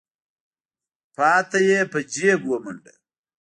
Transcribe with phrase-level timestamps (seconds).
[1.15, 2.93] پاتې يې په جېب ومنډه.